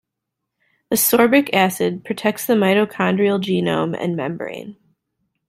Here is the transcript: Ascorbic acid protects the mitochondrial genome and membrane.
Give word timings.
Ascorbic 0.91 1.51
acid 1.53 2.03
protects 2.03 2.47
the 2.47 2.55
mitochondrial 2.55 3.39
genome 3.39 3.95
and 3.95 4.15
membrane. 4.15 4.75